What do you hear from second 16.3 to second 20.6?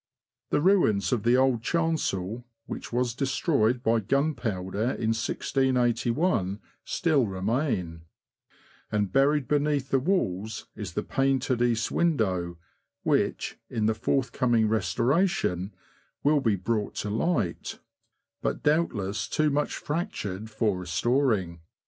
be brought to light, but doubt less too much fractured